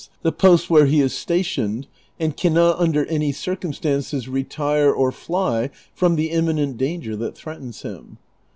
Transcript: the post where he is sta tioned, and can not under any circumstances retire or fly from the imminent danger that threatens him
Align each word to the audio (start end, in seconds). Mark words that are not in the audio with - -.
the 0.23 0.31
post 0.31 0.67
where 0.67 0.87
he 0.87 0.99
is 0.99 1.13
sta 1.13 1.43
tioned, 1.43 1.85
and 2.19 2.35
can 2.35 2.55
not 2.55 2.79
under 2.79 3.05
any 3.05 3.31
circumstances 3.31 4.27
retire 4.27 4.91
or 4.91 5.11
fly 5.11 5.69
from 5.93 6.15
the 6.15 6.31
imminent 6.31 6.75
danger 6.75 7.15
that 7.15 7.35
threatens 7.37 7.83
him 7.83 8.17